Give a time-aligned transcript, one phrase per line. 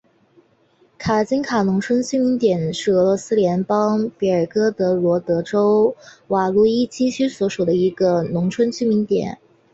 [0.97, 5.95] 卡津卡农村居民点是俄罗斯联邦别尔哥罗德州
[6.29, 9.37] 瓦卢伊基区所属的一个农村居民点。